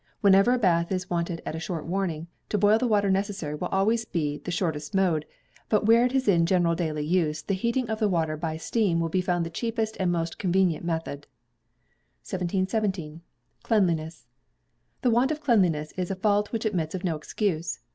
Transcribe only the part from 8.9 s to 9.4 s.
will be